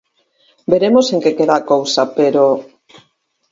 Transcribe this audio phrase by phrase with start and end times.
[0.71, 2.43] Veremos en que queda a cousa pero...